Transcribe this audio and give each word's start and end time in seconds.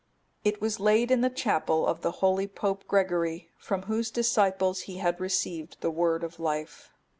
It 0.43 0.59
was 0.59 0.79
laid 0.79 1.11
in 1.11 1.21
the 1.21 1.29
chapel 1.29 1.85
of 1.85 2.01
the 2.01 2.09
holy 2.25 2.47
Pope 2.47 2.85
Gregory, 2.87 3.51
from 3.59 3.83
whose 3.83 4.09
disciples 4.09 4.79
he 4.89 4.97
had 4.97 5.19
received 5.21 5.77
the 5.81 5.91
word 5.91 6.23
of 6.23 6.39
life. 6.39 6.89